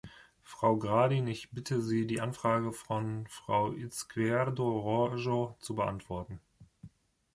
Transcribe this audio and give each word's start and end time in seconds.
Frau 0.41 0.77
Gradin, 0.79 1.27
ich 1.27 1.51
bitte 1.51 1.79
Sie, 1.79 2.07
die 2.07 2.21
Anfrage 2.21 2.71
von 2.71 3.27
Frau 3.27 3.71
Izquierdo 3.71 4.67
Rojo 4.79 5.55
zu 5.59 5.75
beantworten. 5.75 6.39